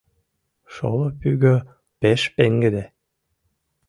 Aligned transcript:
Шоло 0.73 1.07
пӱгӧ 1.19 1.55
пеш 1.99 2.21
пеҥгыде 2.35 2.85